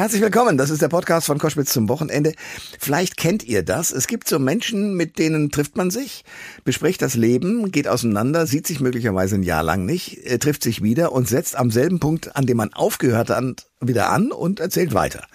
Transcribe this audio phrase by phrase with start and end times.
[0.00, 2.32] Herzlich willkommen, das ist der Podcast von Koschwitz zum Wochenende.
[2.78, 3.90] Vielleicht kennt ihr das.
[3.90, 6.24] Es gibt so Menschen, mit denen trifft man sich,
[6.64, 10.82] bespricht das Leben, geht auseinander, sieht sich möglicherweise ein Jahr lang nicht, äh, trifft sich
[10.82, 14.94] wieder und setzt am selben Punkt, an dem man aufgehört hat, wieder an und erzählt
[14.94, 15.26] weiter.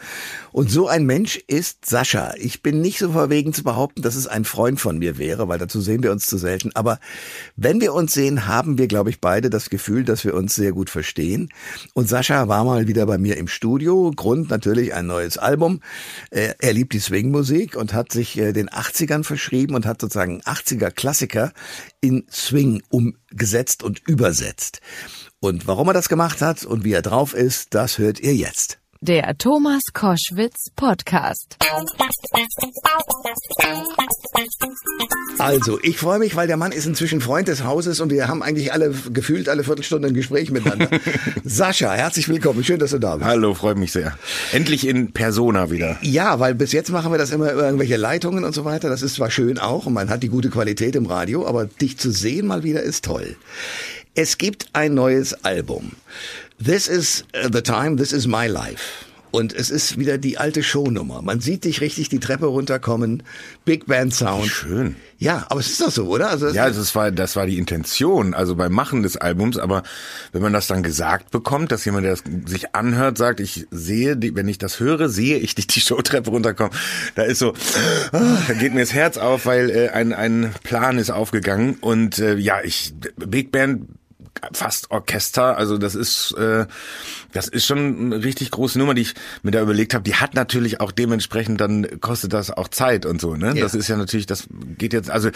[0.52, 2.34] Und so ein Mensch ist Sascha.
[2.38, 5.60] Ich bin nicht so verwegen zu behaupten, dass es ein Freund von mir wäre, weil
[5.60, 6.72] dazu sehen wir uns zu selten.
[6.76, 7.00] Aber
[7.58, 10.72] wenn wir uns sehen, haben wir, glaube ich, beide das Gefühl, dass wir uns sehr
[10.72, 11.50] gut verstehen.
[11.94, 14.12] Und Sascha war mal wieder bei mir im Studio.
[14.16, 15.82] Grund natürlich ein neues Album.
[16.30, 20.92] Er liebt die Swing-Musik und hat sich äh, den 80ern verschrieben und hat sozusagen 80er
[20.92, 21.52] Klassiker
[22.00, 24.80] in Swing umgesetzt und übersetzt.
[25.46, 28.80] Und warum er das gemacht hat und wie er drauf ist, das hört ihr jetzt.
[29.00, 31.56] Der Thomas Koschwitz Podcast.
[35.38, 38.42] Also, ich freue mich, weil der Mann ist inzwischen Freund des Hauses und wir haben
[38.42, 40.90] eigentlich alle gefühlt alle Viertelstunde ein Gespräch miteinander.
[41.44, 42.64] Sascha, herzlich willkommen.
[42.64, 43.28] Schön, dass du da bist.
[43.28, 44.18] Hallo, freut mich sehr.
[44.52, 46.00] Endlich in Persona wieder.
[46.02, 48.90] Ja, weil bis jetzt machen wir das immer über irgendwelche Leitungen und so weiter.
[48.90, 52.00] Das ist zwar schön auch und man hat die gute Qualität im Radio, aber dich
[52.00, 53.36] zu sehen mal wieder ist toll.
[54.18, 55.92] Es gibt ein neues Album.
[56.58, 59.06] This is uh, the time, this is my life.
[59.32, 61.22] Und es ist wieder die alte Shownummer.
[61.22, 63.24] Man sieht dich richtig die Treppe runterkommen.
[63.66, 64.46] Big Band Sound.
[64.46, 64.96] Schön.
[65.18, 66.30] Ja, aber es ist doch so, oder?
[66.30, 69.58] Also ja, also das war, das war die Intention, also beim Machen des Albums.
[69.58, 69.84] Aber
[70.32, 74.16] wenn man das dann gesagt bekommt, dass jemand, der das sich anhört, sagt, ich sehe,
[74.16, 76.72] die, wenn ich das höre, sehe ich dich die Showtreppe runterkommen.
[77.16, 77.54] Da ist so,
[78.14, 81.76] da geht mir das Herz auf, weil äh, ein, ein Plan ist aufgegangen.
[81.82, 83.90] Und äh, ja, ich, Big Band
[84.54, 85.58] fast Orchester.
[85.58, 86.66] Also das ist äh,
[87.32, 90.04] das ist schon eine richtig große Nummer, die ich mir da überlegt habe.
[90.04, 93.36] Die hat natürlich auch dementsprechend dann kostet das auch Zeit und so.
[93.36, 93.64] Ne, ja.
[93.64, 94.48] das ist ja natürlich, das
[94.78, 95.10] geht jetzt.
[95.10, 95.30] Also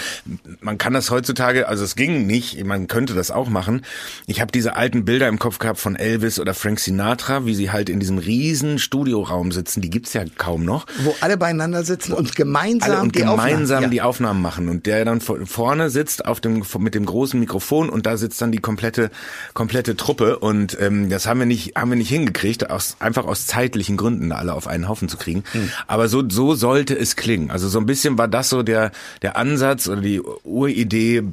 [0.61, 2.63] man kann das heutzutage, also es ging nicht.
[2.63, 3.81] Man könnte das auch machen.
[4.27, 7.71] Ich habe diese alten Bilder im Kopf gehabt von Elvis oder Frank Sinatra, wie sie
[7.71, 9.81] halt in diesem riesen Studioraum sitzen.
[9.81, 10.85] Die gibt's ja kaum noch.
[11.03, 13.83] Wo alle beieinander sitzen und gemeinsam alle und die gemeinsam Aufnahmen.
[13.83, 13.89] Ja.
[13.89, 18.05] die Aufnahmen machen und der dann vorne sitzt auf dem mit dem großen Mikrofon und
[18.05, 19.11] da sitzt dann die komplette komplette,
[19.53, 23.47] komplette Truppe und ähm, das haben wir nicht, haben wir nicht hingekriegt, aus, einfach aus
[23.47, 25.43] zeitlichen Gründen alle auf einen Haufen zu kriegen.
[25.53, 25.71] Mhm.
[25.87, 27.51] Aber so, so sollte es klingen.
[27.51, 28.91] Also so ein bisschen war das so der,
[29.21, 31.23] der Ansatz oder die Uridee,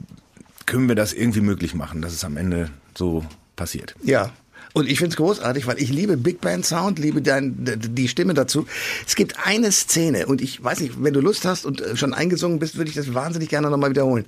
[0.66, 3.24] können wir das irgendwie möglich machen, dass es am Ende so
[3.54, 3.94] passiert.
[4.02, 4.32] Ja,
[4.76, 8.34] und ich finde es großartig, weil ich liebe Big Band Sound, liebe dein, die Stimme
[8.34, 8.66] dazu.
[9.06, 12.12] Es gibt eine Szene und ich weiß nicht, wenn du Lust hast und äh, schon
[12.12, 14.26] eingesungen bist, würde ich das wahnsinnig gerne nochmal wiederholen.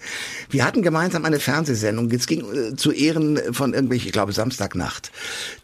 [0.49, 2.11] Wir hatten gemeinsam eine Fernsehsendung.
[2.13, 5.13] Es ging äh, zu Ehren von irgendwelchen, ich glaube Samstagnacht.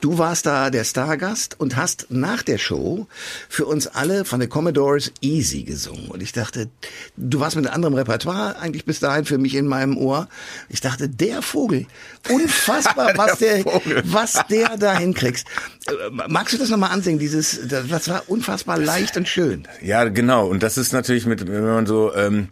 [0.03, 3.07] Du warst da der Stargast und hast nach der Show
[3.49, 6.09] für uns alle von den Commodores Easy gesungen.
[6.09, 6.69] Und ich dachte,
[7.17, 10.29] du warst mit einem anderen Repertoire eigentlich bis dahin für mich in meinem Ohr.
[10.69, 11.87] Ich dachte, der Vogel,
[12.29, 13.65] unfassbar, was der,
[14.05, 15.47] was der da hinkriegst.
[15.87, 15.93] Äh,
[16.29, 17.19] magst du das nochmal ansehen?
[17.19, 19.67] Dieses, das war unfassbar leicht und schön.
[19.83, 20.47] Ja, genau.
[20.47, 22.49] Und das ist natürlich mit, wenn man so, ähm,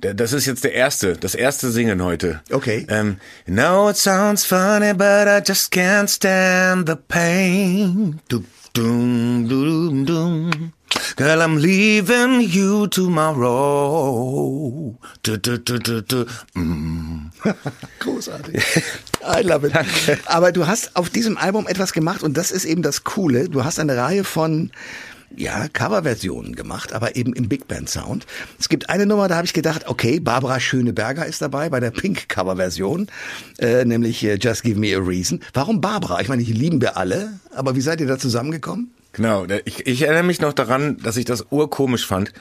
[0.00, 2.40] das ist jetzt der erste, das erste Singen heute.
[2.50, 2.86] Okay.
[2.88, 3.16] Ähm,
[3.46, 8.20] no, it sounds funny, but I just can't stand the pain.
[8.28, 10.72] Du, dum, dum, dum.
[11.14, 14.16] Girl, I'm leaving you tomorrow.
[15.22, 16.26] Du, du, du, du, du.
[16.54, 17.30] Mm.
[18.00, 18.62] Großartig.
[19.22, 19.74] I love it.
[19.74, 20.18] Danke.
[20.26, 23.48] Aber du hast auf diesem Album etwas gemacht und das ist eben das Coole.
[23.48, 24.72] Du hast eine Reihe von
[25.34, 28.26] ja, Coverversionen gemacht, aber eben im Big Band Sound.
[28.58, 31.90] Es gibt eine Nummer, da habe ich gedacht, okay, Barbara Schöneberger ist dabei bei der
[31.90, 33.08] Pink Coverversion,
[33.58, 35.40] äh, nämlich äh, Just Give Me a Reason.
[35.52, 36.20] Warum Barbara?
[36.20, 38.90] Ich meine, die lieben wir alle, aber wie seid ihr da zusammengekommen?
[39.16, 42.34] Genau, ich, ich erinnere mich noch daran, dass ich das urkomisch fand,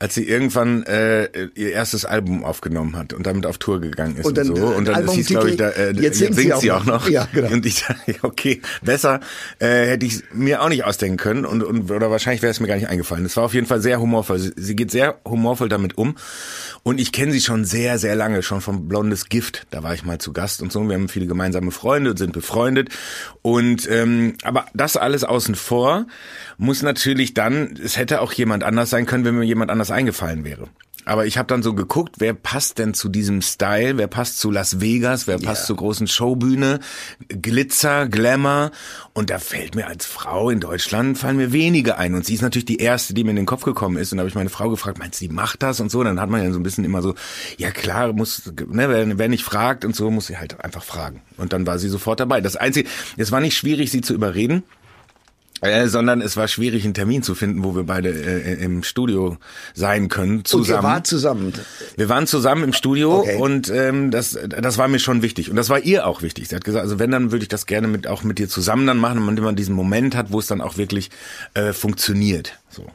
[0.00, 4.24] als sie irgendwann äh, ihr erstes Album aufgenommen hat und damit auf Tour gegangen ist
[4.24, 4.66] und, dann, und so.
[4.68, 7.06] Und dann hieß, glaube ich, da, äh, jetzt, singt, singt sie, auch, noch.
[7.10, 7.52] Ja, genau.
[7.52, 9.20] Und ich dachte, okay, besser
[9.58, 12.66] äh, hätte ich mir auch nicht ausdenken können und, und oder wahrscheinlich wäre es mir
[12.66, 13.26] gar nicht eingefallen.
[13.26, 14.38] Es war auf jeden Fall sehr humorvoll.
[14.38, 16.16] Sie, sie geht sehr humorvoll damit um.
[16.82, 19.66] Und ich kenne sie schon sehr, sehr lange, schon vom Blondes Gift.
[19.70, 20.82] Da war ich mal zu Gast und so.
[20.88, 22.88] Wir haben viele gemeinsame Freunde und sind befreundet.
[23.42, 26.06] Und ähm, aber das alles außen vor
[26.60, 30.44] muss natürlich dann, es hätte auch jemand anders sein können, wenn mir jemand anders eingefallen
[30.44, 30.68] wäre.
[31.06, 34.50] Aber ich habe dann so geguckt, wer passt denn zu diesem Style, wer passt zu
[34.50, 35.66] Las Vegas, wer passt yeah.
[35.68, 36.80] zur großen Showbühne,
[37.28, 38.72] Glitzer, Glamour.
[39.14, 42.14] Und da fällt mir als Frau in Deutschland, fallen mir wenige ein.
[42.14, 44.12] Und sie ist natürlich die erste, die mir in den Kopf gekommen ist.
[44.12, 46.04] Und da habe ich meine Frau gefragt, meinst du, sie macht das und so?
[46.04, 47.14] Dann hat man ja so ein bisschen immer so,
[47.56, 51.22] ja klar, muss, ne, wer, wer nicht fragt und so, muss sie halt einfach fragen.
[51.38, 52.42] Und dann war sie sofort dabei.
[52.42, 54.64] Das Einzige, es war nicht schwierig, sie zu überreden
[55.60, 59.36] Äh, sondern es war schwierig, einen Termin zu finden, wo wir beide äh, im Studio
[59.74, 60.44] sein können.
[60.44, 60.78] Zusammen.
[60.78, 61.52] Und ihr wart zusammen?
[61.96, 63.36] Wir waren zusammen im Studio okay.
[63.36, 65.50] und ähm, das, das war mir schon wichtig.
[65.50, 66.48] Und das war ihr auch wichtig.
[66.48, 68.86] Sie hat gesagt, also wenn, dann würde ich das gerne mit auch mit dir zusammen
[68.86, 71.10] dann machen, und man diesen Moment hat, wo es dann auch wirklich
[71.54, 72.58] äh, funktioniert.
[72.70, 72.86] So.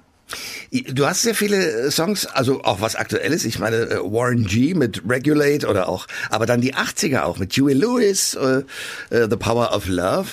[0.71, 3.45] Du hast sehr viele Songs, also auch was Aktuelles.
[3.45, 7.53] Ich meine äh, Warren G mit Regulate oder auch, aber dann die 80er auch mit
[7.53, 8.63] Huey Lewis, uh,
[9.11, 10.29] uh, The Power of Love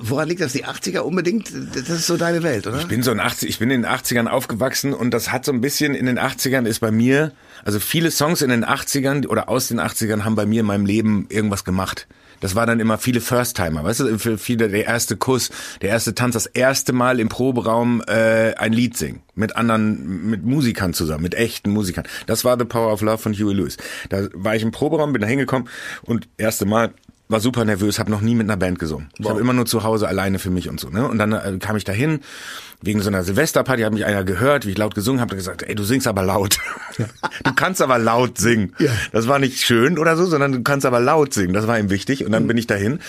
[0.00, 0.52] woran liegt das?
[0.52, 1.50] Die 80er unbedingt?
[1.74, 2.80] Das ist so deine Welt, oder?
[2.80, 5.52] Ich bin so in 80, ich bin in den 80ern aufgewachsen und das hat so
[5.52, 7.32] ein bisschen in den 80ern ist bei mir,
[7.64, 10.86] also viele Songs in den 80ern oder aus den 80ern haben bei mir in meinem
[10.86, 12.06] Leben irgendwas gemacht.
[12.40, 16.14] Das war dann immer viele First-Timer, weißt du, für viele der erste Kuss, der erste
[16.14, 21.22] Tanz, das erste Mal im Proberaum äh, ein Lied singen mit anderen, mit Musikern zusammen,
[21.22, 22.04] mit echten Musikern.
[22.26, 23.76] Das war The Power of Love von Huey Lewis.
[24.08, 25.68] Da war ich im Proberaum, bin da hingekommen
[26.02, 26.92] und erste Mal
[27.28, 29.08] war super nervös, habe noch nie mit einer Band gesungen.
[29.12, 29.18] Wow.
[29.18, 30.88] Ich habe immer nur zu Hause alleine für mich und so.
[30.88, 31.08] Ne?
[31.08, 32.20] Und dann äh, kam ich dahin
[32.82, 35.74] wegen so einer Silvesterparty hat mich einer gehört, wie ich laut gesungen habe, gesagt, ey,
[35.74, 36.58] du singst aber laut.
[37.44, 38.74] du kannst aber laut singen.
[38.78, 38.90] Ja.
[39.12, 41.52] Das war nicht schön oder so, sondern du kannst aber laut singen.
[41.52, 42.24] Das war ihm wichtig.
[42.24, 42.48] Und dann mhm.
[42.48, 43.00] bin ich dahin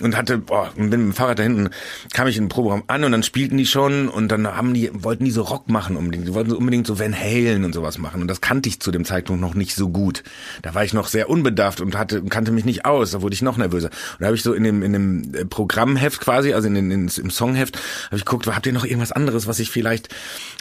[0.00, 1.70] und hatte, boah, und bin mit dem Fahrrad dahin und
[2.12, 4.90] kam ich in den Proberaum an und dann spielten die schon und dann haben die,
[4.92, 6.28] wollten die so Rock machen unbedingt.
[6.28, 8.22] Die wollten so unbedingt so Van Halen und sowas machen.
[8.22, 10.22] Und das kannte ich zu dem Zeitpunkt noch nicht so gut.
[10.62, 13.10] Da war ich noch sehr unbedarft und hatte, kannte mich nicht aus.
[13.10, 13.88] Da wurde ich noch nervöser.
[13.88, 16.90] Und da habe ich so in dem, in dem äh, Programmheft quasi, also in, in,
[16.90, 17.76] in im Songheft,
[18.06, 20.08] habe ich geguckt, habt ihr noch irgendwas anderes, was ich vielleicht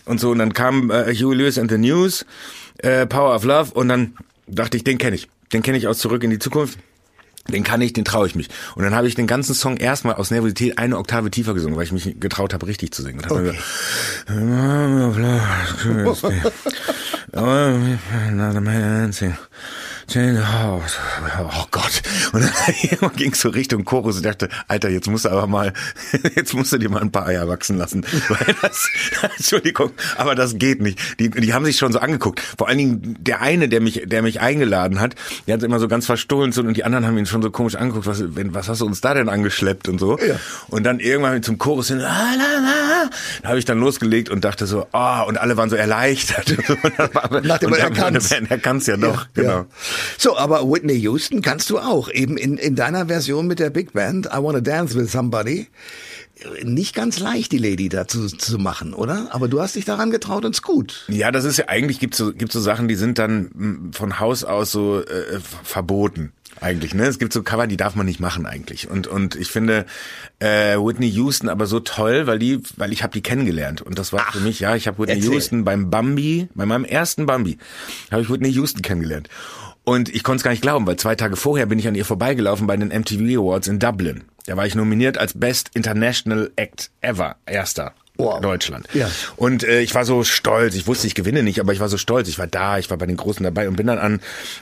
[0.06, 0.32] und so.
[0.32, 2.26] Und dann kam äh, Huey Lewis and the News,
[2.80, 4.16] äh, Power of Love und dann
[4.48, 5.28] dachte ich, den kenne ich.
[5.54, 6.80] Den kenne ich aus Zurück in die Zukunft.
[7.48, 8.50] Den kann ich, den traue ich mich.
[8.76, 11.84] Und dann habe ich den ganzen Song erstmal aus Nervosität eine Oktave tiefer gesungen, weil
[11.84, 13.20] ich mich getraut habe, richtig zu singen.
[13.20, 13.60] Und okay.
[20.14, 22.02] Oh Gott.
[22.32, 25.74] Und dann ging es so Richtung Chorus und dachte, Alter, jetzt musst du aber mal,
[26.36, 28.06] jetzt musst du dir mal ein paar Eier wachsen lassen.
[28.28, 28.90] Weil das,
[29.38, 31.00] Entschuldigung, aber das geht nicht.
[31.20, 32.40] Die, die haben sich schon so angeguckt.
[32.58, 35.16] Vor allen Dingen der eine, der mich, der mich eingeladen hat,
[35.48, 37.76] der hat immer so ganz verstohlen so, und die anderen haben ihn schon so komisch
[37.76, 40.18] angeguckt, was, wenn, was hast du uns da denn angeschleppt und so.
[40.20, 40.36] Ja.
[40.68, 43.10] Und dann irgendwann zum Chorus hin, ah, la, la,
[43.42, 46.56] da habe ich dann losgelegt und dachte so, ah, oh, und alle waren so erleichtert.
[47.44, 48.32] Nach dem er kann's.
[48.32, 49.52] Er kann's ja doch, ja, genau.
[49.52, 49.66] Ja.
[50.18, 52.10] So, aber Whitney Houston kannst du auch.
[52.10, 55.68] Eben in, in deiner Version mit der Big Band, I Wanna Dance with Somebody.
[56.64, 59.30] Nicht ganz leicht, die Lady dazu zu machen, oder?
[59.32, 61.06] Aber du hast dich daran getraut und es gut.
[61.08, 64.20] Ja, das ist ja eigentlich gibt so gibt so Sachen, die sind dann hm, von
[64.20, 66.94] Haus aus so äh, verboten eigentlich.
[66.94, 67.06] Ne?
[67.06, 68.90] Es gibt so Cover, die darf man nicht machen eigentlich.
[68.90, 69.86] Und und ich finde
[70.40, 74.14] äh, Whitney Houston aber so toll, weil die, weil ich habe die kennengelernt und das
[74.14, 75.32] war Ach, für mich, ja, ich habe Whitney erzähl.
[75.34, 77.58] Houston beim Bambi, bei meinem ersten Bambi,
[78.12, 79.30] habe ich Whitney Houston kennengelernt.
[79.86, 82.06] Und ich konnte es gar nicht glauben, weil zwei Tage vorher bin ich an ihr
[82.06, 84.24] vorbeigelaufen bei den MTV Awards in Dublin.
[84.48, 87.94] Da war ich nominiert als Best International Act Ever, erster.
[88.18, 88.40] Wow.
[88.40, 88.88] Deutschland.
[88.94, 89.10] Ja.
[89.36, 90.76] Und äh, ich war so stolz.
[90.76, 92.30] Ich wusste, ich gewinne nicht, aber ich war so stolz.
[92.30, 94.22] Ich war da, ich war bei den Großen dabei und bin dann an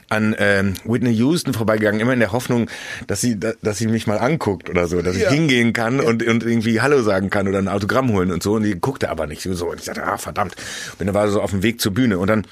[0.10, 2.68] an ähm, Whitney Houston vorbeigegangen, immer in der Hoffnung,
[3.06, 5.28] dass sie dass sie mich mal anguckt oder so, dass ja.
[5.28, 6.04] ich hingehen kann ja.
[6.04, 8.54] und und irgendwie Hallo sagen kann oder ein Autogramm holen und so.
[8.54, 9.70] Und die guckte aber nicht so.
[9.70, 10.56] Und ich dachte, ah verdammt.
[10.98, 12.48] Bin da war so auf dem Weg zur Bühne und dann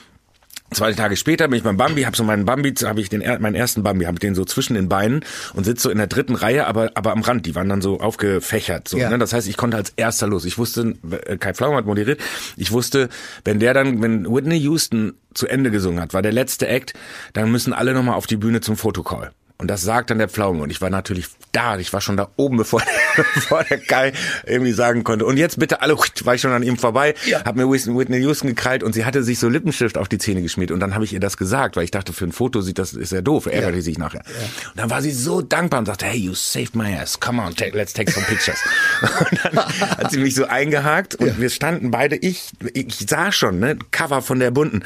[0.74, 3.56] Zwei Tage später bin ich beim Bambi, habe so meinen Bambi, habe ich den meinen
[3.56, 6.66] ersten Bambi, habe den so zwischen den Beinen und sitze so in der dritten Reihe,
[6.66, 7.46] aber aber am Rand.
[7.46, 8.88] Die waren dann so aufgefächert.
[8.88, 9.10] So, ja.
[9.10, 9.18] ne?
[9.18, 10.46] Das heißt, ich konnte als erster los.
[10.46, 10.96] Ich wusste,
[11.26, 12.22] äh, Kai Pflaume hat moderiert.
[12.56, 13.10] Ich wusste,
[13.44, 16.94] wenn der dann, wenn Whitney Houston zu Ende gesungen hat, war der letzte Act,
[17.34, 19.32] dann müssen alle nochmal auf die Bühne zum Fotocall.
[19.62, 20.64] Und das sagt dann der Pflaume.
[20.64, 21.78] Und ich war natürlich da.
[21.78, 22.82] Ich war schon da oben, bevor,
[23.36, 24.12] bevor der Kai
[24.44, 25.24] irgendwie sagen konnte.
[25.24, 27.46] Und jetzt bitte alle, war ich schon an ihm vorbei, ja.
[27.46, 30.72] hab mir Whitney Houston gekrallt und sie hatte sich so Lippenstift auf die Zähne geschmiert.
[30.72, 32.94] Und dann habe ich ihr das gesagt, weil ich dachte, für ein Foto sieht das,
[32.94, 33.82] ist ja doof, ärgert ja.
[33.82, 34.24] sich nachher.
[34.26, 34.70] Ja.
[34.72, 37.20] Und dann war sie so dankbar und sagte, hey, you saved my ass.
[37.20, 38.58] Come on, take, let's take some pictures.
[39.32, 43.60] und dann hat sie mich so eingehakt und wir standen beide, ich, ich sah schon,
[43.60, 44.84] ne, Cover von der bunten,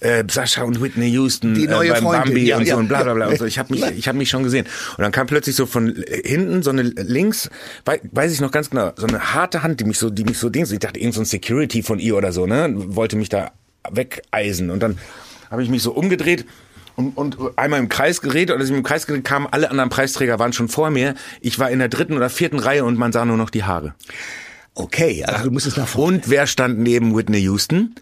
[0.00, 2.34] äh, Sascha und Whitney Houston, die neue äh, beim Freundin.
[2.34, 3.28] Bambi und so und bla bla bla.
[3.28, 3.44] Und so.
[3.44, 4.66] Ich habe mich, ich habe mich schon gesehen.
[4.96, 7.50] Und dann kam plötzlich so von hinten so eine links,
[7.84, 10.48] weiß ich noch ganz genau, so eine harte Hand, die mich so, die mich so
[10.48, 13.52] dings, ich dachte, irgend so ein Security von ihr oder so, ne, wollte mich da
[13.90, 14.70] wegeisen.
[14.70, 14.98] Und dann
[15.50, 16.46] habe ich mich so umgedreht
[16.96, 19.90] und, und einmal im Kreis geredet und als ich im Kreis geredet kam, alle anderen
[19.90, 21.14] Preisträger waren schon vor mir.
[21.40, 23.94] Ich war in der dritten oder vierten Reihe und man sah nur noch die Haare.
[24.74, 26.18] Okay, also du musstest nach vorne.
[26.18, 27.94] Und wer stand neben Whitney Houston?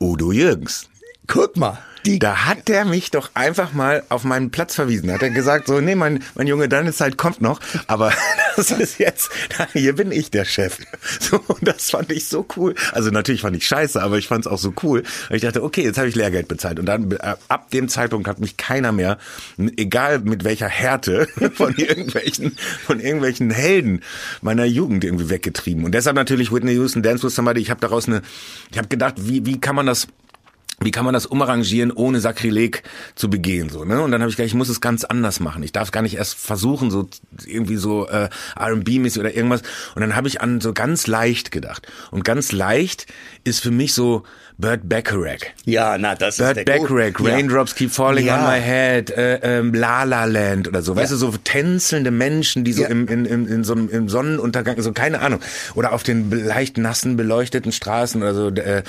[0.00, 0.88] Udo Jürgens.
[1.26, 1.78] Guck mal.
[2.06, 5.10] Die da hat der mich doch einfach mal auf meinen Platz verwiesen.
[5.10, 7.58] Hat er gesagt, so, nee, mein, mein Junge, deine Zeit kommt noch.
[7.88, 8.12] Aber
[8.56, 9.28] das ist jetzt,
[9.72, 10.78] hier bin ich der Chef.
[11.18, 12.74] So, und das fand ich so cool.
[12.92, 15.02] Also natürlich fand ich scheiße, aber ich fand es auch so cool.
[15.28, 16.78] Und ich dachte, okay, jetzt habe ich Lehrgeld bezahlt.
[16.78, 19.18] Und dann äh, ab dem Zeitpunkt hat mich keiner mehr,
[19.76, 24.02] egal mit welcher Härte, von irgendwelchen, von irgendwelchen Helden
[24.42, 25.84] meiner Jugend irgendwie weggetrieben.
[25.84, 27.60] Und deshalb natürlich Whitney Houston, Dance with Somebody.
[27.60, 28.22] Ich habe daraus eine,
[28.70, 30.06] ich habe gedacht, wie, wie kann man das
[30.86, 32.84] wie kann man das umarrangieren, ohne Sakrileg
[33.16, 34.00] zu begehen, so, ne?
[34.00, 35.64] Und dann habe ich gedacht, ich muss es ganz anders machen.
[35.64, 37.08] Ich darf gar nicht erst versuchen, so
[37.44, 39.62] irgendwie so äh, R&B-mäßig oder irgendwas.
[39.96, 41.88] Und dann habe ich an so ganz leicht gedacht.
[42.12, 43.06] Und ganz leicht
[43.42, 44.22] ist für mich so
[44.58, 45.40] Burt Bacharach.
[45.64, 47.34] Ja, na, das Burt ist der Bacharach, ja.
[47.34, 48.38] Raindrops Keep Falling ja.
[48.38, 50.92] on My Head, äh, ähm, La La Land oder so.
[50.92, 51.02] Ja.
[51.02, 54.80] Weißt du, so tänzelnde Menschen, die so im, in, in, in so einem im Sonnenuntergang,
[54.80, 55.40] so keine Ahnung.
[55.74, 58.48] Oder auf den leicht nassen, beleuchteten Straßen oder so.
[58.48, 58.84] Äh,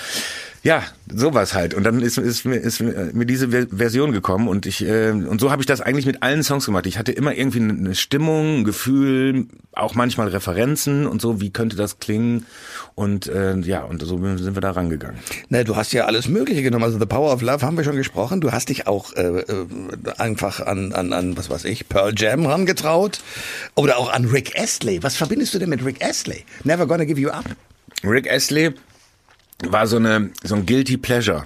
[0.68, 1.74] ja, sowas halt.
[1.74, 5.62] Und dann ist, ist, ist mir diese Version gekommen und ich äh, und so habe
[5.62, 6.86] ich das eigentlich mit allen Songs gemacht.
[6.88, 11.40] Ich hatte immer irgendwie eine Stimmung, ein Gefühl, auch manchmal Referenzen und so.
[11.40, 12.48] Wie könnte das klingen?
[12.96, 15.18] Und äh, ja, und so sind wir da rangegangen.
[15.48, 16.84] Na, du hast ja alles Mögliche genommen.
[16.84, 18.42] Also The Power of Love haben wir schon gesprochen.
[18.42, 19.68] Du hast dich auch äh, äh
[20.18, 23.22] einfach an, an, an was weiß ich Pearl Jam rangetraut
[23.76, 25.02] oder auch an Rick Astley.
[25.02, 26.44] Was verbindest du denn mit Rick Astley?
[26.66, 27.46] Never Gonna Give You Up.
[28.04, 28.74] Rick Astley
[29.66, 31.46] war so eine so ein guilty pleasure.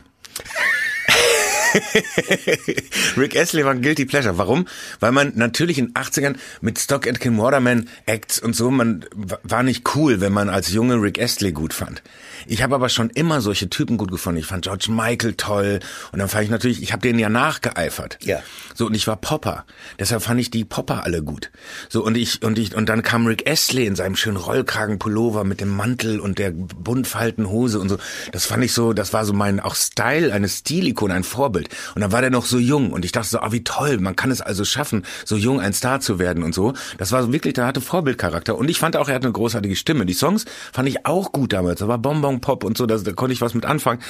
[3.18, 4.38] Rick Astley war ein Guilty Pleasure.
[4.38, 4.68] Warum?
[5.00, 9.06] Weil man natürlich in den 80ern mit Stock and Kim Waterman Acts und so, man
[9.44, 12.02] war nicht cool, wenn man als junge Rick Astley gut fand.
[12.48, 14.40] Ich habe aber schon immer solche Typen gut gefunden.
[14.40, 15.80] Ich fand George Michael toll
[16.12, 18.18] und dann fand ich natürlich, ich habe denen ja nachgeeifert.
[18.24, 18.42] Ja.
[18.74, 19.66] So und ich war Popper.
[20.00, 21.52] Deshalb fand ich die Popper alle gut.
[21.90, 25.62] So und ich und ich und dann kam Rick Astley in seinem schönen Rollkragenpullover mit
[25.62, 27.98] dem Mantel und der buntfalten Hose und so.
[28.32, 31.61] Das fand ich so, das war so mein auch Style, eine Stilikone, ein Vorbild.
[31.96, 34.16] Und dann war der noch so jung und ich dachte so, ah wie toll, man
[34.16, 36.74] kann es also schaffen, so jung ein Star zu werden und so.
[36.98, 40.06] Das war wirklich, der hatte Vorbildcharakter und ich fand auch, er hatte eine großartige Stimme.
[40.06, 41.80] Die Songs fand ich auch gut damals.
[41.80, 44.02] Da war Bonbon Pop und so, da, da konnte ich was mit anfangen.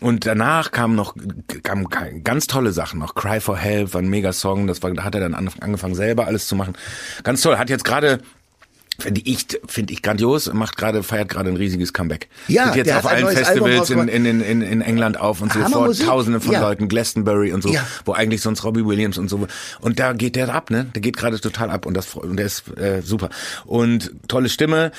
[0.00, 1.14] Und danach kamen noch
[1.62, 1.88] kamen
[2.24, 5.20] ganz tolle Sachen, noch Cry for Help, war ein Mega-Song, das war, da hat er
[5.20, 6.74] dann angefangen selber alles zu machen.
[7.22, 8.20] Ganz toll, hat jetzt gerade
[8.98, 12.28] finde ich finde ich grandios macht gerade feiert gerade ein riesiges Comeback.
[12.48, 15.86] Ja Tritt jetzt auf allen Festivals in, in, in, in England auf und so vor
[15.86, 16.06] Musik.
[16.06, 16.60] Tausende von ja.
[16.60, 17.86] Leuten Glastonbury und so ja.
[18.04, 19.46] wo eigentlich sonst Robbie Williams und so.
[19.80, 20.86] Und da geht der ab ne?
[20.94, 23.30] Der geht gerade total ab und das und der ist äh, super.
[23.64, 24.92] Und tolle Stimme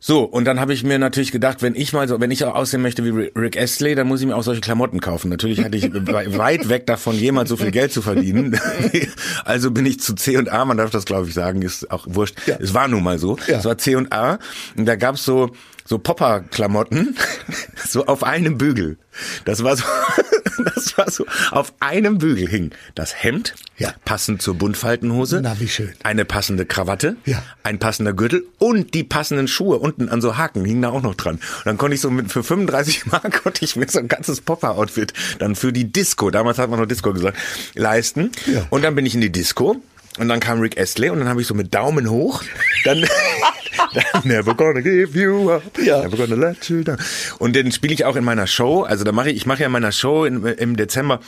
[0.00, 2.54] so, und dann habe ich mir natürlich gedacht, wenn ich mal so, wenn ich auch
[2.54, 5.28] aussehen möchte wie Rick Astley, dann muss ich mir auch solche Klamotten kaufen.
[5.28, 8.58] Natürlich hatte ich weit weg davon, jemals so viel Geld zu verdienen.
[9.44, 12.06] also bin ich zu C und A, man darf das glaube ich sagen, ist auch
[12.08, 12.36] wurscht.
[12.46, 12.56] Ja.
[12.60, 13.38] Es war nun mal so.
[13.48, 13.58] Ja.
[13.58, 14.38] Es war C und A.
[14.76, 15.50] Und da gab's so
[15.84, 17.16] so Popper-Klamotten,
[17.86, 18.98] so auf einem Bügel.
[19.44, 19.84] Das war so,
[20.74, 23.94] das war so, auf einem Bügel hing das Hemd, ja.
[24.04, 25.40] passend zur Buntfaltenhose.
[25.42, 25.92] Na, wie schön.
[26.02, 27.42] Eine passende Krawatte, ja.
[27.62, 31.14] ein passender Gürtel und die passenden Schuhe unten an so Haken hingen da auch noch
[31.14, 31.36] dran.
[31.36, 34.40] Und dann konnte ich so mit, für 35 Mark konnte ich mir so ein ganzes
[34.40, 37.38] Popper-Outfit dann für die Disco, damals hat man noch Disco gesagt,
[37.74, 38.30] leisten.
[38.46, 38.66] Ja.
[38.70, 39.82] Und dann bin ich in die Disco
[40.18, 42.42] und dann kam Rick Astley und dann habe ich so mit Daumen hoch,
[42.84, 43.06] dann
[44.24, 46.02] Never gonna give you up, ja.
[46.02, 46.98] never gonna let you down.
[47.38, 48.82] Und den spiele ich auch in meiner Show.
[48.82, 51.20] Also da mache ich, ich mache ja in meiner Show in, im Dezember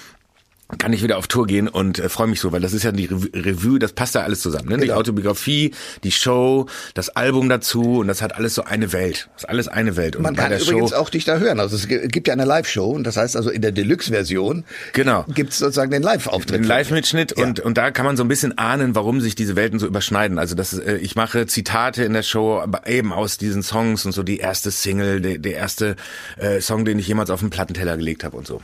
[0.79, 2.93] kann ich wieder auf Tour gehen und äh, freue mich so, weil das ist ja
[2.93, 4.69] die Revue, das passt ja alles zusammen.
[4.69, 4.77] Ne?
[4.77, 4.97] Die genau.
[4.97, 5.73] Autobiografie,
[6.05, 9.29] die Show, das Album dazu und das hat alles so eine Welt.
[9.35, 10.17] Das ist alles eine Welt.
[10.17, 11.61] Und Man kann übrigens Show, auch dich da hören.
[11.61, 15.25] Also es gibt ja eine Live-Show und das heißt also in der Deluxe-Version genau.
[15.35, 16.61] gibt es sozusagen den Live-Auftritt.
[16.61, 17.45] Den Live-Mitschnitt ja.
[17.45, 20.39] und, und da kann man so ein bisschen ahnen, warum sich diese Welten so überschneiden.
[20.39, 24.12] Also das, äh, ich mache Zitate in der Show, aber eben aus diesen Songs und
[24.12, 25.97] so die erste Single, der, der erste
[26.37, 28.62] äh, Song, den ich jemals auf den Plattenteller gelegt habe und so.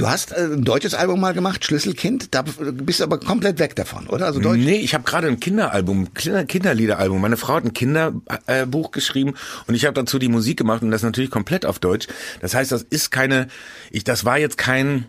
[0.00, 3.76] Du hast äh, ein deutsches Album mal gemacht, Schlüsselkind, da bist du aber komplett weg
[3.76, 4.24] davon, oder?
[4.24, 4.58] Also Deutsch?
[4.58, 7.20] Nee, ich habe gerade ein Kinderalbum, Kinder, Kinderliederalbum.
[7.20, 9.34] Meine Frau hat ein Kinderbuch geschrieben
[9.66, 12.08] und ich habe dazu die Musik gemacht und das natürlich komplett auf Deutsch.
[12.40, 13.48] Das heißt, das ist keine,
[13.90, 15.04] ich, das war jetzt kein,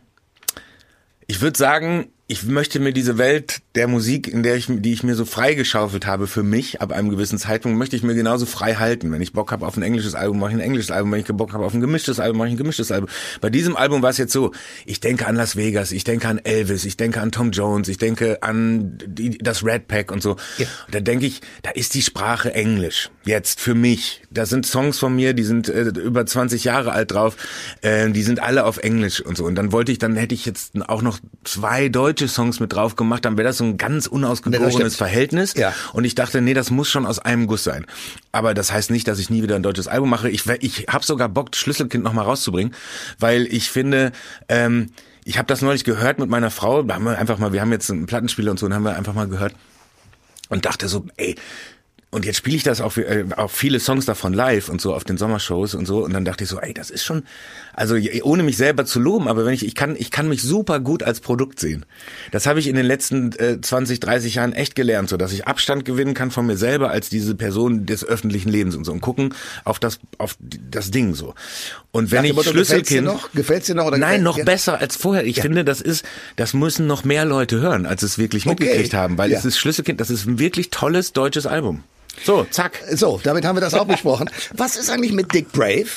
[1.26, 5.04] ich würde sagen, ich möchte mir diese Welt der Musik, in der ich, die ich
[5.04, 8.76] mir so freigeschaufelt habe für mich, ab einem gewissen Zeitpunkt, möchte ich mir genauso frei
[8.76, 9.12] halten.
[9.12, 11.12] Wenn ich Bock habe auf ein englisches Album, mache ich ein englisches Album.
[11.12, 13.10] Wenn ich Bock habe auf ein gemischtes Album, mache ich ein gemischtes Album.
[13.40, 14.52] Bei diesem Album war es jetzt so,
[14.86, 17.98] ich denke an Las Vegas, ich denke an Elvis, ich denke an Tom Jones, ich
[17.98, 20.36] denke an die, das Red Pack und so.
[20.58, 20.68] Ja.
[20.86, 23.10] Und da denke ich, da ist die Sprache Englisch.
[23.24, 24.22] Jetzt für mich.
[24.32, 27.38] Da sind Songs von mir, die sind äh, über 20 Jahre alt drauf,
[27.82, 29.46] äh, die sind alle auf Englisch und so.
[29.46, 32.74] Und dann wollte ich, dann hätte ich jetzt auch noch zwei deutsche deutsche Songs mit
[32.74, 35.54] drauf gemacht, dann wäre das so ein ganz unausgegorenes Verhältnis.
[35.56, 35.74] Ja.
[35.94, 37.86] Und ich dachte, nee, das muss schon aus einem Guss sein.
[38.32, 40.30] Aber das heißt nicht, dass ich nie wieder ein deutsches Album mache.
[40.30, 42.74] Ich, ich habe sogar Bock, Schlüsselkind nochmal rauszubringen,
[43.20, 44.12] weil ich finde,
[44.50, 44.92] ähm,
[45.24, 46.82] ich habe das neulich gehört mit meiner Frau.
[46.82, 48.96] Da haben wir einfach mal, wir haben jetzt einen Plattenspieler und so, und haben wir
[48.96, 49.54] einfach mal gehört
[50.50, 51.36] und dachte so, ey,
[52.14, 55.06] und jetzt spiele ich das auch, äh, auch viele Songs davon live und so auf
[55.06, 56.04] den Sommershows und so.
[56.04, 57.24] Und dann dachte ich so, ey, das ist schon,
[57.74, 60.82] also ohne mich selber zu loben, aber wenn ich, ich kann, ich kann mich super
[60.82, 61.86] gut als Produkt sehen.
[62.32, 65.48] Das habe ich in den letzten äh, 20, 30 Jahren echt gelernt, so dass ich
[65.48, 69.00] Abstand gewinnen kann von mir selber als diese Person des öffentlichen Lebens und so und
[69.00, 71.34] gucken auf das, auf das Ding so.
[71.92, 74.44] Und wenn Nach ich Motto, Schlüsselkind, gefällt's dir noch, gefällt's dir noch oder nein, noch
[74.44, 75.26] besser als vorher.
[75.26, 75.44] Ich ja.
[75.44, 76.04] finde, das ist,
[76.36, 78.98] das müssen noch mehr Leute hören, als es wirklich mitgekriegt okay.
[78.98, 79.38] haben, weil ja.
[79.38, 81.86] es ist Schlüsselkind, das ist ein wirklich tolles deutsches Album.
[82.24, 82.84] So, zack.
[82.92, 84.30] So, damit haben wir das auch besprochen.
[84.54, 85.88] Was ist eigentlich mit Dick Brave?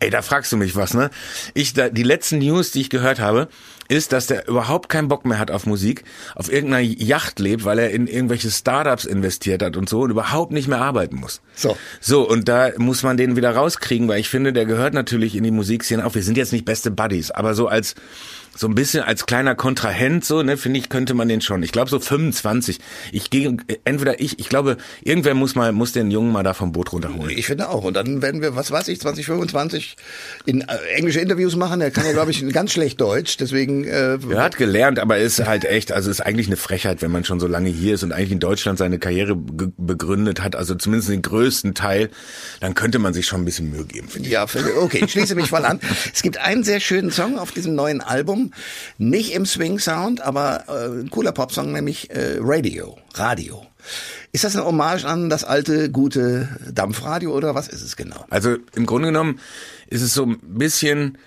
[0.00, 1.10] Ey, da fragst du mich was, ne?
[1.52, 3.48] Ich, da, die letzten News, die ich gehört habe,
[3.88, 7.78] ist, dass der überhaupt keinen Bock mehr hat auf Musik, auf irgendeiner Yacht lebt, weil
[7.78, 11.40] er in irgendwelche Startups investiert hat und so und überhaupt nicht mehr arbeiten muss.
[11.54, 11.76] So.
[12.00, 15.44] So, und da muss man den wieder rauskriegen, weil ich finde, der gehört natürlich in
[15.44, 16.14] die Musikszene auch.
[16.14, 17.94] Wir sind jetzt nicht beste Buddies, aber so als
[18.56, 21.62] so ein bisschen als kleiner Kontrahent so, ne, finde ich, könnte man den schon.
[21.62, 22.78] Ich glaube so 25.
[23.12, 26.72] Ich gehe entweder ich, ich glaube, irgendwer muss mal muss den Jungen mal da vom
[26.72, 27.36] Boot runterholen.
[27.36, 29.96] Ich finde auch und dann werden wir, was weiß ich, 2025
[30.46, 31.80] in äh, englische Interviews machen.
[31.80, 35.44] Er kann ja glaube ich ganz schlecht Deutsch, deswegen äh, Er hat gelernt, aber ist
[35.44, 38.12] halt echt, also ist eigentlich eine Frechheit, wenn man schon so lange hier ist und
[38.12, 42.10] eigentlich in Deutschland seine Karriere begründet hat, also zumindest den größten Teil,
[42.60, 44.32] dann könnte man sich schon ein bisschen Mühe geben, finde ich.
[44.32, 44.46] Ja,
[44.78, 45.80] okay, ich schließe mich voll an.
[46.12, 48.52] Es gibt einen sehr schönen Song auf diesem neuen Album
[48.98, 52.98] nicht im Swing-Sound, aber äh, ein cooler Popsong, nämlich äh, Radio.
[53.14, 53.66] Radio.
[54.32, 58.24] Ist das eine Hommage an das alte, gute Dampfradio oder was ist es genau?
[58.30, 59.38] Also im Grunde genommen
[59.88, 61.18] ist es so ein bisschen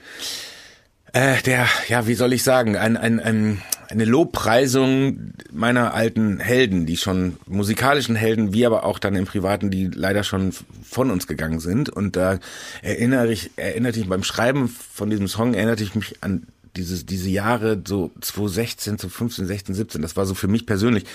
[1.18, 6.86] äh, der, ja, wie soll ich sagen, ein, ein, ein, eine Lobpreisung meiner alten Helden,
[6.86, 11.26] die schon musikalischen Helden, wie aber auch dann im Privaten, die leider schon von uns
[11.26, 11.90] gegangen sind.
[11.90, 12.38] Und da
[12.84, 16.46] erinnere ich, erinnerte ich beim Schreiben von diesem Song, erinnerte ich mich an
[16.76, 21.06] dieses, diese Jahre, so 2016, 2015, 16, 17, das war so für mich persönlich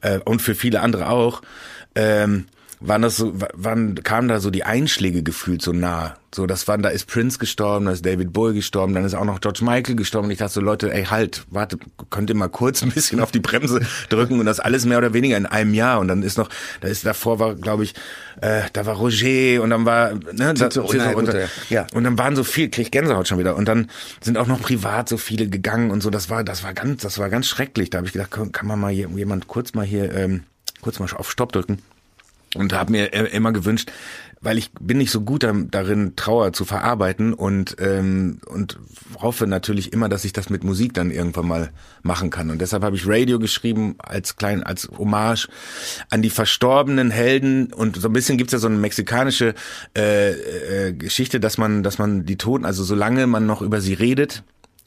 [0.00, 1.42] äh, und für viele andere auch,
[1.94, 2.46] ähm,
[2.80, 6.16] waren das so, wann kamen da so die Einschläge gefühlt so nah.
[6.34, 9.24] So, das waren, da ist Prince gestorben, da ist David Bowie gestorben, dann ist auch
[9.24, 10.26] noch George Michael gestorben.
[10.26, 11.78] Und ich dachte so, Leute, ey, halt, warte,
[12.10, 15.14] könnt ihr mal kurz ein bisschen auf die Bremse drücken und das alles mehr oder
[15.14, 16.00] weniger in einem Jahr.
[16.00, 16.48] Und dann ist noch,
[16.80, 17.94] da ist davor war, glaube ich,
[18.40, 21.32] äh, da war Roger und dann war, ne, da, so, nein, und,
[21.70, 21.86] ja.
[21.94, 23.54] und dann waren so viel, krieg ich Gänsehaut schon wieder.
[23.54, 23.88] Und dann
[24.20, 26.10] sind auch noch privat so viele gegangen und so.
[26.10, 27.90] Das war, das war ganz, das war ganz schrecklich.
[27.90, 30.42] Da habe ich gedacht, kann, kann man mal hier, jemand kurz mal hier, ähm,
[30.80, 31.78] kurz mal auf Stopp drücken
[32.54, 33.90] und habe mir immer gewünscht,
[34.44, 38.78] weil ich bin nicht so gut darin, Trauer zu verarbeiten und ähm, und
[39.20, 41.70] hoffe natürlich immer, dass ich das mit Musik dann irgendwann mal
[42.02, 42.50] machen kann.
[42.50, 45.48] Und deshalb habe ich Radio geschrieben als klein als Hommage
[46.10, 49.54] an die verstorbenen Helden und so ein bisschen gibt's ja so eine mexikanische
[49.96, 53.94] äh, äh, Geschichte, dass man dass man die Toten, also solange man noch über sie
[53.94, 54.44] redet,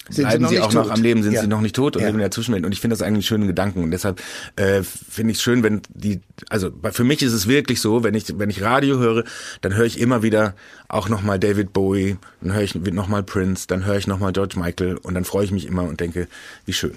[0.10, 0.86] sind bleiben sie, sie auch tot?
[0.86, 1.42] noch am Leben, sind ja.
[1.42, 2.08] sie noch nicht tot und ja.
[2.08, 2.66] leben in der Zwischenwelt.
[2.66, 3.84] Und ich finde das eigentlich einen schönen Gedanken.
[3.84, 4.22] Und deshalb
[4.56, 8.14] äh, finde ich es schön, wenn die, also für mich ist es wirklich so, wenn
[8.14, 9.24] ich, wenn ich Radio höre,
[9.62, 10.56] dann höre ich immer wieder
[10.88, 14.98] auch nochmal David Bowie, dann höre ich nochmal Prince, dann höre ich nochmal George Michael
[14.98, 16.28] und dann freue ich mich immer und denke,
[16.66, 16.96] wie schön.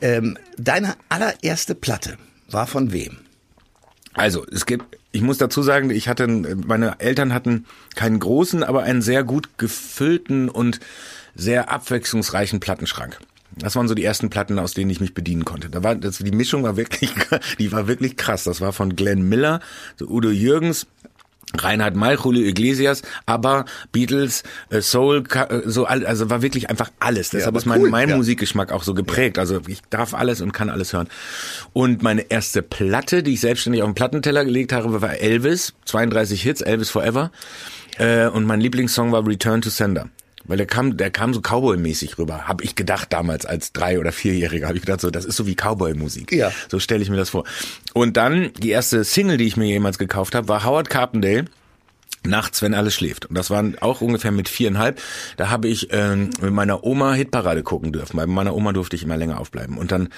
[0.00, 2.18] Ähm, deine allererste Platte
[2.50, 3.18] war von wem?
[4.14, 8.82] Also, es gibt, ich muss dazu sagen, ich hatte, meine Eltern hatten keinen großen, aber
[8.82, 10.80] einen sehr gut gefüllten und
[11.34, 13.18] sehr abwechslungsreichen Plattenschrank.
[13.56, 15.68] Das waren so die ersten Platten, aus denen ich mich bedienen konnte.
[15.68, 17.12] Da war das, die Mischung war wirklich,
[17.58, 18.44] die war wirklich krass.
[18.44, 19.60] Das war von Glenn Miller,
[19.96, 20.86] so Udo Jürgens,
[21.54, 27.30] Reinhard May, Julio Iglesias, aber Beatles, äh, Soul, äh, so also war wirklich einfach alles.
[27.30, 28.16] Deshalb ja, ist mein, cool, mein ja.
[28.16, 29.38] Musikgeschmack auch so geprägt.
[29.38, 31.08] Also ich darf alles und kann alles hören.
[31.72, 36.42] Und meine erste Platte, die ich selbstständig auf den Plattenteller gelegt habe, war Elvis, 32
[36.42, 37.30] Hits, Elvis Forever.
[37.98, 40.08] Äh, und mein Lieblingssong war Return to Sender.
[40.44, 44.12] Weil der kam, der kam so Cowboy-mäßig rüber, habe ich gedacht damals als drei oder
[44.12, 46.32] vierjähriger, habe ich gedacht so, das ist so wie Cowboy-Musik.
[46.32, 46.52] Ja.
[46.68, 47.44] So stelle ich mir das vor.
[47.94, 51.46] Und dann die erste Single, die ich mir jemals gekauft habe, war Howard Carpendale
[52.26, 53.26] nachts, wenn alles schläft.
[53.26, 55.00] Und das waren auch ungefähr mit viereinhalb.
[55.36, 58.16] Da habe ich ähm, mit meiner Oma Hitparade gucken dürfen.
[58.16, 59.76] Bei meiner Oma durfte ich immer länger aufbleiben.
[59.78, 60.08] Und dann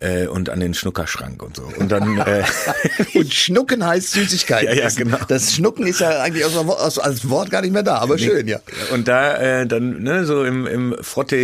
[0.00, 1.70] äh, und an den Schnuckerschrank und so.
[1.78, 2.44] Und dann äh,
[3.14, 4.64] und Schnucken heißt Süßigkeit.
[4.64, 5.18] Ja, ja, genau.
[5.28, 8.22] Das Schnucken ist ja eigentlich als, als Wort gar nicht mehr da, aber nee.
[8.22, 8.60] schön, ja.
[8.92, 11.36] Und da äh, dann ne, so im, im Frotte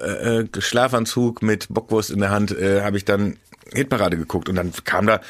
[0.00, 3.36] äh, äh, Schlafanzug mit Bockwurst in der Hand äh, habe ich dann
[3.76, 5.20] Hitparade geguckt und dann kam da,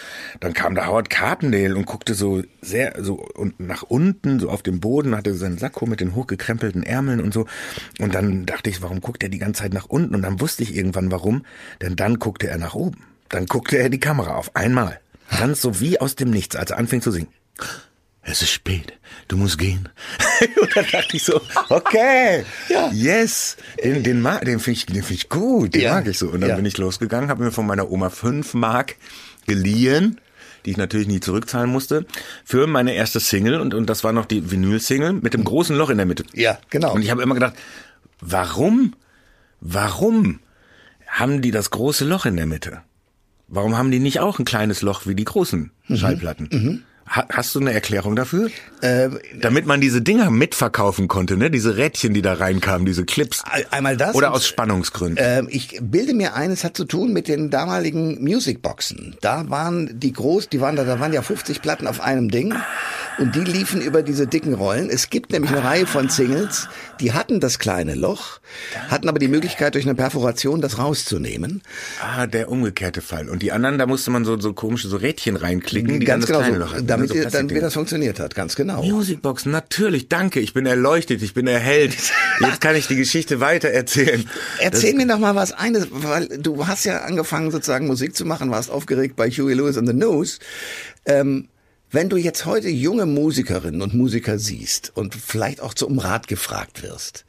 [0.40, 4.62] dann kam da Howard Carpendale und guckte so sehr, so und nach unten, so auf
[4.62, 7.46] dem Boden, hatte seinen Sakko mit den hochgekrempelten Ärmeln und so.
[8.00, 10.14] Und dann dachte ich, warum guckt er die ganze Zeit nach unten?
[10.14, 11.44] Und dann wusste ich irgendwann warum,
[11.82, 13.02] denn dann guckte er nach oben.
[13.28, 15.00] Dann guckte er die Kamera auf einmal.
[15.38, 17.28] Ganz so wie aus dem Nichts, als er anfing zu singen
[18.26, 18.92] es ist spät,
[19.28, 19.88] du musst gehen.
[20.60, 22.90] und dann dachte ich so, okay, ja.
[22.92, 25.94] yes, den, den, mag, den finde ich, den find ich gut, den ja.
[25.94, 26.28] mag ich so.
[26.28, 26.56] Und dann ja.
[26.56, 28.96] bin ich losgegangen, habe mir von meiner Oma fünf Mark
[29.46, 30.20] geliehen
[30.64, 32.06] die ich natürlich nie zurückzahlen musste,
[32.44, 35.90] für meine erste Single und, und das war noch die Vinyl-Single mit dem großen Loch
[35.90, 36.24] in der Mitte.
[36.34, 36.92] Ja, genau.
[36.92, 37.54] Und ich habe immer gedacht,
[38.20, 38.94] warum,
[39.60, 40.40] warum
[41.06, 42.82] haben die das große Loch in der Mitte?
[43.46, 45.96] Warum haben die nicht auch ein kleines Loch wie die großen mhm.
[45.96, 46.48] Schallplatten?
[46.50, 46.82] Mhm.
[47.08, 48.50] Hast du eine Erklärung dafür?
[48.80, 51.50] Äh, Damit man diese Dinger mitverkaufen konnte, ne?
[51.50, 53.44] Diese Rädchen, die da reinkamen, diese Clips.
[53.70, 54.14] Einmal das.
[54.16, 55.16] Oder aus Spannungsgründen.
[55.16, 59.16] Äh, ich bilde mir ein, es hat zu tun mit den damaligen Musicboxen.
[59.20, 62.54] Da waren die groß, die waren da, da waren ja 50 Platten auf einem Ding.
[63.18, 64.90] Und die liefen über diese dicken Rollen.
[64.90, 66.68] Es gibt nämlich eine Reihe von Singles,
[67.00, 68.40] die hatten das kleine Loch,
[68.88, 71.62] hatten aber die Möglichkeit, durch eine Perforation das rauszunehmen.
[72.02, 73.30] Ah, der umgekehrte Fall.
[73.30, 76.38] Und die anderen, da musste man so, so komische so Rädchen reinklicken, die Ganz dann
[76.38, 76.86] das genau, kleine Loch hatten.
[76.86, 78.82] Damit, so dann, wie das funktioniert hat, ganz genau.
[78.82, 80.40] Musicbox, natürlich, danke.
[80.40, 81.96] Ich bin erleuchtet, ich bin erhellt.
[82.40, 84.28] Jetzt kann ich die Geschichte weiter erzählen.
[84.60, 88.26] Erzähl das, mir noch mal was eines, weil du hast ja angefangen sozusagen Musik zu
[88.26, 90.38] machen, warst aufgeregt bei Huey Lewis and the News.
[91.06, 91.48] Ähm,
[91.90, 96.82] wenn du jetzt heute junge Musikerinnen und Musiker siehst und vielleicht auch zum Rat gefragt
[96.82, 97.24] wirst,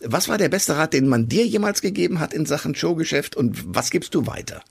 [0.00, 3.74] was war der beste Rat, den man dir jemals gegeben hat in Sachen Showgeschäft und
[3.74, 4.62] was gibst du weiter?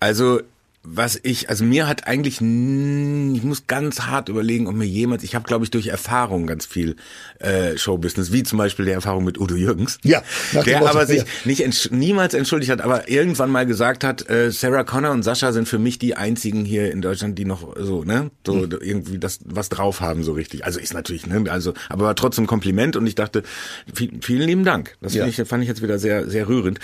[0.00, 0.40] Also
[0.86, 5.34] was ich, also mir hat eigentlich, ich muss ganz hart überlegen, ob mir jemals, ich
[5.34, 6.96] habe glaube ich durch Erfahrung ganz viel
[7.38, 10.22] äh, Showbusiness, wie zum Beispiel der Erfahrung mit Udo Jürgens, ja,
[10.66, 14.84] der aber sich nicht entsch niemals entschuldigt hat, aber irgendwann mal gesagt hat, äh, Sarah
[14.84, 18.30] Connor und Sascha sind für mich die einzigen hier in Deutschland, die noch so, ne,
[18.46, 18.78] so mhm.
[18.82, 20.66] irgendwie das was drauf haben so richtig.
[20.66, 23.42] Also ist natürlich, ne, also aber war trotzdem Kompliment und ich dachte,
[23.94, 24.96] viel, vielen lieben Dank.
[25.00, 25.26] Das ja.
[25.26, 26.78] ich, fand ich jetzt wieder sehr sehr rührend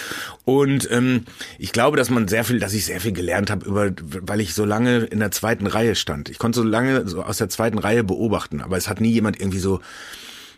[0.46, 1.24] und ähm,
[1.58, 4.54] ich glaube, dass man sehr viel, dass ich sehr viel gelernt habe über weil ich
[4.54, 6.28] so lange in der zweiten Reihe stand.
[6.28, 9.40] Ich konnte so lange so aus der zweiten Reihe beobachten, aber es hat nie jemand
[9.40, 9.80] irgendwie so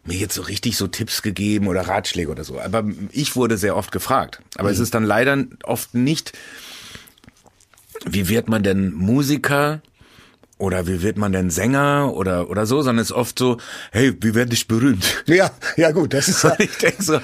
[0.05, 2.61] mir jetzt so richtig so Tipps gegeben oder Ratschläge oder so.
[2.61, 4.41] Aber ich wurde sehr oft gefragt.
[4.57, 4.75] Aber mhm.
[4.75, 6.33] es ist dann leider oft nicht,
[8.05, 9.81] wie wird man denn Musiker?
[10.63, 13.57] Oder wie wird man denn Sänger oder oder so, sondern es ist oft so,
[13.91, 15.25] hey, wie werde ich berühmt?
[15.27, 16.55] Ja, ja gut, das ist ja.
[16.57, 17.19] ich denke so,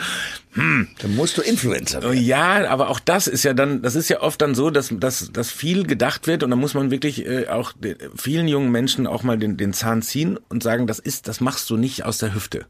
[0.55, 0.89] hm.
[0.99, 2.21] Dann musst du Influencer werden.
[2.21, 5.31] Ja, aber auch das ist ja dann, das ist ja oft dann so, dass, dass,
[5.31, 7.75] dass viel gedacht wird und dann muss man wirklich äh, auch
[8.17, 11.71] vielen jungen Menschen auch mal den, den Zahn ziehen und sagen, das ist, das machst
[11.71, 12.67] du nicht aus der Hüfte.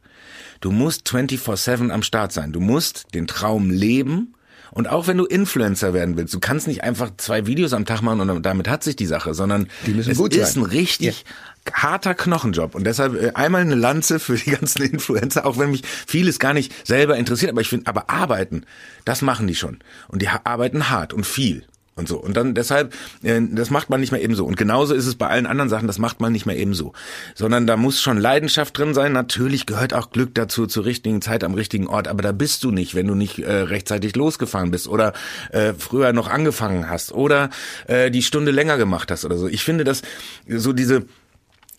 [0.61, 2.53] Du musst 24-7 am Start sein.
[2.53, 4.35] Du musst den Traum leben.
[4.71, 8.03] Und auch wenn du Influencer werden willst, du kannst nicht einfach zwei Videos am Tag
[8.03, 11.25] machen und damit hat sich die Sache, sondern es ist ein richtig
[11.67, 11.73] ja.
[11.75, 12.75] harter Knochenjob.
[12.75, 16.55] Und deshalb äh, einmal eine Lanze für die ganzen Influencer, auch wenn mich vieles gar
[16.55, 18.65] nicht selber interessiert, aber ich finde, aber arbeiten,
[19.05, 19.79] das machen die schon.
[20.09, 21.65] Und die arbeiten hart und viel
[21.99, 22.19] und so.
[22.19, 24.47] Und dann deshalb, äh, das macht man nicht mehr eben so.
[24.47, 26.93] Und genauso ist es bei allen anderen Sachen, das macht man nicht mehr eben so.
[27.35, 29.13] Sondern da muss schon Leidenschaft drin sein.
[29.13, 32.09] Natürlich gehört auch Glück dazu, zur richtigen Zeit am richtigen Ort.
[32.09, 35.13] Aber da bist du nicht, wenn du nicht äh, rechtzeitig losgefahren bist oder
[35.51, 37.51] äh, früher noch angefangen hast oder
[37.87, 39.49] äh, die Stunde länger gemacht hast oder so.
[39.49, 40.03] Ich finde, dass
[40.49, 41.07] so diese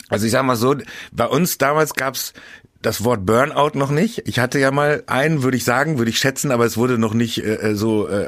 [0.09, 0.75] also ich sag mal so,
[1.11, 2.33] bei uns damals gab's
[2.81, 4.23] das Wort Burnout noch nicht.
[4.25, 7.13] Ich hatte ja mal einen, würde ich sagen, würde ich schätzen, aber es wurde noch
[7.13, 8.27] nicht äh, äh so äh,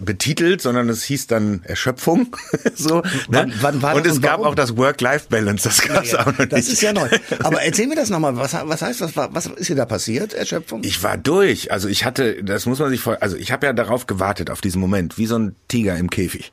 [0.00, 2.34] betitelt, sondern es hieß dann Erschöpfung.
[2.74, 3.54] so, wann, ne?
[3.60, 6.52] wann war Und es gab auch das Work-Life-Balance, das gab's ja, auch noch das nicht.
[6.52, 7.08] Das ist ja neu.
[7.42, 8.36] Aber erzähl mir das nochmal.
[8.36, 9.14] Was, was heißt das?
[9.14, 10.32] Was ist hier da passiert?
[10.32, 10.82] Erschöpfung?
[10.82, 11.70] Ich war durch.
[11.70, 14.62] Also ich hatte, das muss man sich vor, also ich habe ja darauf gewartet, auf
[14.62, 16.50] diesen Moment, wie so ein Tiger im Käfig.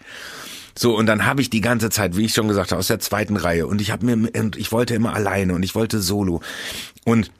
[0.78, 3.00] So, und dann habe ich die ganze Zeit, wie ich schon gesagt habe, aus der
[3.00, 6.42] zweiten Reihe und ich habe mir und ich wollte immer alleine und ich wollte solo.
[7.06, 7.32] Und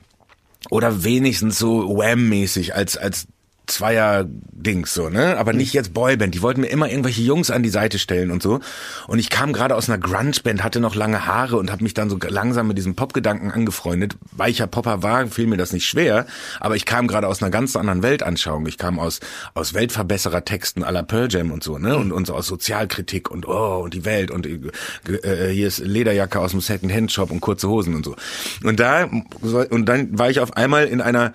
[0.70, 3.26] oder wenigstens so Wham-mäßig als als
[3.66, 5.38] Zweier-Dings so, ne?
[5.38, 6.34] Aber nicht jetzt Boyband.
[6.34, 8.60] Die wollten mir immer irgendwelche Jungs an die Seite stellen und so.
[9.06, 12.10] Und ich kam gerade aus einer Grunge-Band, hatte noch lange Haare und habe mich dann
[12.10, 14.16] so langsam mit diesem Pop-Gedanken angefreundet.
[14.32, 16.26] Weil ich ja Popper war, fiel mir das nicht schwer.
[16.60, 18.66] Aber ich kam gerade aus einer ganz anderen Weltanschauung.
[18.66, 19.20] Ich kam aus
[19.54, 21.96] aus Weltverbesserer-Texten aller Pearl Jam und so, ne?
[21.96, 26.38] Und, und so aus Sozialkritik und oh, und die Welt und äh, hier ist Lederjacke
[26.38, 28.14] aus dem Second-Hand-Shop und kurze Hosen und so.
[28.62, 31.32] Und da und dann war ich auf einmal in einer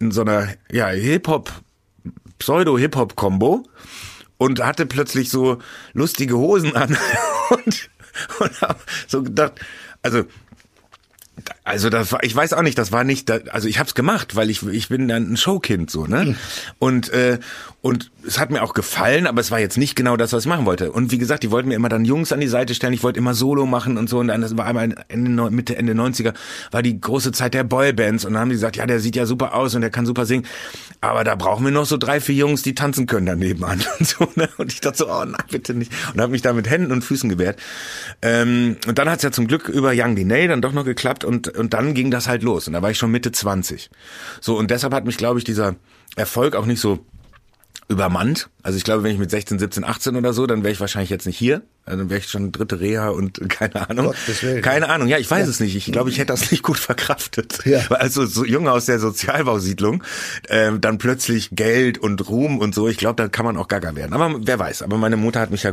[0.00, 1.52] in so einer ja, Hip-Hop,
[2.38, 3.64] Pseudo-Hip-Hop-Kombo
[4.36, 5.58] und hatte plötzlich so
[5.92, 6.96] lustige Hosen an
[7.50, 7.90] und,
[8.40, 9.60] und hab so gedacht,
[10.02, 10.24] also
[11.68, 14.36] also das war, ich weiß auch nicht, das war nicht, also ich habe es gemacht,
[14.36, 16.36] weil ich ich bin dann ein Showkind so, ne?
[16.78, 17.38] Und äh,
[17.80, 20.48] und es hat mir auch gefallen, aber es war jetzt nicht genau das, was ich
[20.48, 20.90] machen wollte.
[20.90, 23.18] Und wie gesagt, die wollten mir immer dann Jungs an die Seite stellen, ich wollte
[23.18, 24.18] immer Solo machen und so.
[24.18, 26.34] Und dann das war einmal Ende, Mitte, Ende 90er,
[26.72, 28.24] war die große Zeit der Boybands.
[28.24, 30.26] Und dann haben die gesagt, ja, der sieht ja super aus und der kann super
[30.26, 30.44] singen.
[31.00, 34.08] Aber da brauchen wir noch so drei, vier Jungs, die tanzen können daneben an und
[34.08, 34.28] so.
[34.34, 34.48] Ne?
[34.56, 35.92] Und ich dachte so, oh nein, bitte nicht.
[36.12, 37.60] Und habe mich da mit Händen und Füßen gewehrt.
[38.22, 41.24] Ähm, und dann hat es ja zum Glück über Young Diney dann doch noch geklappt
[41.24, 42.66] und, und dann ging das halt los.
[42.66, 43.90] Und da war ich schon Mitte 20.
[44.40, 45.76] So, und deshalb hat mich, glaube ich, dieser
[46.16, 47.04] Erfolg auch nicht so
[47.88, 48.50] übermannt.
[48.62, 51.10] Also ich glaube, wenn ich mit 16, 17, 18 oder so, dann wäre ich wahrscheinlich
[51.10, 51.62] jetzt nicht hier.
[51.88, 54.14] Also dann wäre ich schon dritte Reha und keine Ahnung.
[54.62, 55.08] Keine Ahnung.
[55.08, 55.50] Ja, ich weiß ja.
[55.50, 55.74] es nicht.
[55.74, 57.60] Ich glaube, ich hätte das nicht gut verkraftet.
[57.64, 57.80] Ja.
[57.90, 60.02] Also so Junge aus der Sozialbausiedlung,
[60.48, 62.88] ähm, dann plötzlich Geld und Ruhm und so.
[62.88, 64.12] Ich glaube, da kann man auch gaga werden.
[64.12, 64.82] Aber wer weiß.
[64.82, 65.72] Aber meine Mutter hat mich ja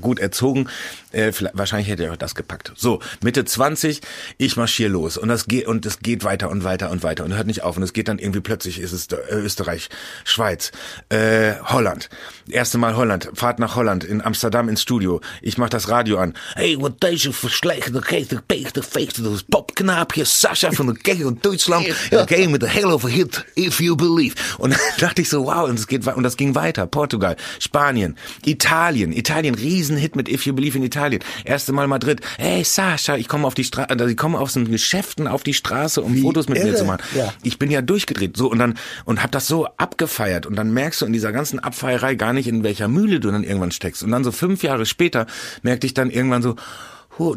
[0.00, 0.68] gut erzogen.
[1.12, 2.72] Äh, wahrscheinlich hätte er auch das gepackt.
[2.76, 4.00] So, Mitte 20,
[4.38, 7.34] ich marschiere los und das geht und es geht weiter und weiter und weiter und
[7.34, 9.88] hört nicht auf und es geht dann irgendwie plötzlich ist es äh, Österreich,
[10.24, 10.72] Schweiz,
[11.08, 12.08] äh, Holland.
[12.48, 15.20] Erste Mal Holland, Fahrt nach Holland in Amsterdam ins Studio.
[15.40, 16.34] Ich mach das Radio an.
[16.54, 21.86] Hey, wat deze verslechte geest, peegde feest, das Popknaapje Sascha von der Kegel in Deutschland.
[22.10, 24.34] Okay, mit der Hell of a Hit, If You Believe.
[24.58, 26.86] Und dann dachte ich so, wow, und es geht und das ging weiter.
[26.86, 31.22] Portugal, Spanien, Italien, Italien, Riesenhit mit If You Believe in Italien.
[31.44, 32.20] Erste Mal Madrid.
[32.38, 35.54] Hey Sascha, ich komme auf die Straße, also ich komme aus den Geschäften auf die
[35.54, 36.68] Straße, um Wie Fotos mit irre.
[36.68, 37.02] mir zu machen.
[37.14, 37.32] Ja.
[37.42, 38.36] Ich bin ja durchgedreht.
[38.36, 41.58] So und dann und hab das so abgefeiert und dann merkst du in dieser ganzen
[41.58, 44.02] Abfeierei gar nicht, in welcher Mühle du dann irgendwann steckst.
[44.02, 45.26] Und dann so fünf Jahre später
[45.62, 46.56] merkte ich dann irgendwann so,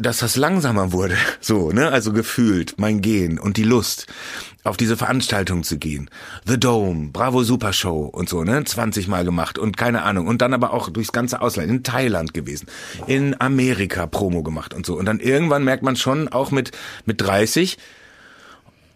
[0.00, 4.06] dass das langsamer wurde, so, ne, also gefühlt, mein Gehen und die Lust,
[4.64, 6.10] auf diese Veranstaltung zu gehen.
[6.46, 10.26] The Dome, Bravo Super Show und so, ne, 20 Mal gemacht und keine Ahnung.
[10.26, 12.66] Und dann aber auch durchs ganze Ausland, in Thailand gewesen,
[13.06, 14.96] in Amerika Promo gemacht und so.
[14.96, 16.72] Und dann irgendwann merkt man schon, auch mit,
[17.04, 17.78] mit 30,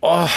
[0.01, 0.29] oh,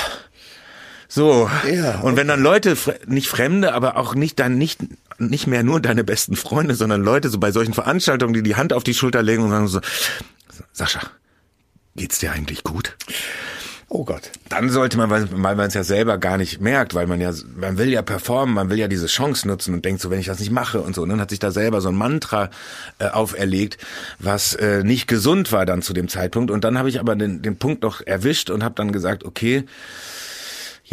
[1.07, 1.47] so.
[1.71, 2.07] Ja, okay.
[2.07, 4.79] Und wenn dann Leute, nicht Fremde, aber auch nicht dann nicht,
[5.27, 8.73] nicht mehr nur deine besten Freunde, sondern Leute so bei solchen Veranstaltungen, die die Hand
[8.73, 9.81] auf die Schulter legen und sagen so,
[10.71, 11.01] Sascha,
[11.95, 12.95] geht's dir eigentlich gut?
[13.89, 14.31] Oh Gott.
[14.49, 17.77] Dann sollte man, weil, man es ja selber gar nicht merkt, weil man ja, man
[17.77, 20.39] will ja performen, man will ja diese Chance nutzen und denkt so, wenn ich das
[20.39, 21.03] nicht mache und so.
[21.03, 22.49] Und dann hat sich da selber so ein Mantra
[22.97, 23.77] äh, auferlegt,
[24.17, 26.49] was äh, nicht gesund war dann zu dem Zeitpunkt.
[26.49, 29.65] Und dann habe ich aber den, den Punkt noch erwischt und habe dann gesagt, okay,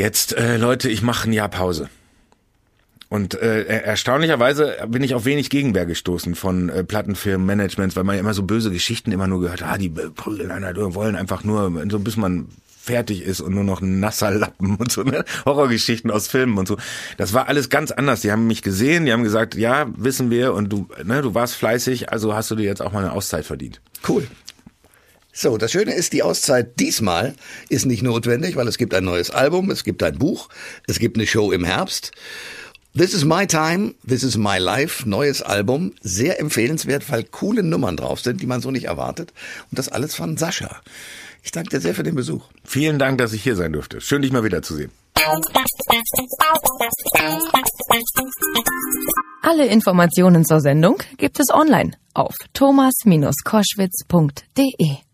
[0.01, 1.91] Jetzt, äh, Leute, ich mache ein Jahr Pause.
[3.11, 8.15] Und äh, erstaunlicherweise bin ich auf wenig Gegenwehr gestoßen von äh, Plattenfirmen, Managements, weil man
[8.15, 11.85] ja immer so böse Geschichten immer nur gehört, ah, die prügeln einer, wollen einfach nur,
[11.91, 12.47] so bis man
[12.81, 15.25] fertig ist und nur noch ein nasser Lappen und so, ne?
[15.45, 16.77] Horrorgeschichten aus Filmen und so.
[17.17, 18.21] Das war alles ganz anders.
[18.21, 21.57] Die haben mich gesehen, die haben gesagt, ja, wissen wir und du, ne, du warst
[21.57, 23.81] fleißig, also hast du dir jetzt auch mal eine Auszeit verdient.
[24.09, 24.25] Cool.
[25.33, 27.35] So, das Schöne ist, die Auszeit diesmal
[27.69, 30.49] ist nicht notwendig, weil es gibt ein neues Album, es gibt ein Buch,
[30.87, 32.13] es gibt eine Show im Herbst.
[32.93, 37.97] This is my time, this is my life, neues Album, sehr empfehlenswert, weil coole Nummern
[37.97, 39.33] drauf sind, die man so nicht erwartet.
[39.71, 40.81] Und das alles von Sascha.
[41.45, 42.43] Ich danke dir sehr für den Besuch.
[42.65, 44.01] Vielen Dank, dass ich hier sein durfte.
[44.01, 44.91] Schön, dich mal wiederzusehen.
[49.43, 55.10] Alle Informationen zur Sendung gibt es online auf thomas-koschwitz.de.